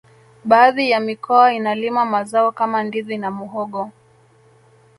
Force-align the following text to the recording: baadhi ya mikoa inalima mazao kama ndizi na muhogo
baadhi 0.45 0.89
ya 0.89 0.99
mikoa 0.99 1.53
inalima 1.53 2.05
mazao 2.05 2.51
kama 2.51 2.83
ndizi 2.83 3.17
na 3.17 3.31
muhogo 3.31 3.91